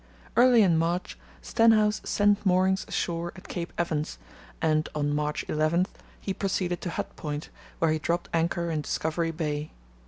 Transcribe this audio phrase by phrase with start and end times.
[0.35, 4.17] Early in March Stenhouse sent moorings ashore at Cape Evans,
[4.59, 5.85] and on March 11
[6.19, 9.69] he proceeded to Hut Point, where he dropped anchor in Discovery Bay.